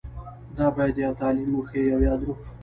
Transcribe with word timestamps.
دا 0.55 0.65
باید 0.75 0.95
یا 1.03 1.11
تعلیم 1.19 1.49
وښيي 1.55 1.89
او 1.93 2.01
یا 2.07 2.13
درواغ. 2.19 2.39